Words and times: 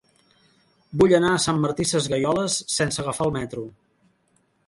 Vull 1.01 1.13
anar 1.17 1.33
a 1.33 1.41
Sant 1.43 1.59
Martí 1.65 1.85
Sesgueioles 1.91 2.57
sense 2.79 3.03
agafar 3.05 3.27
el 3.31 3.35
metro. 3.39 3.67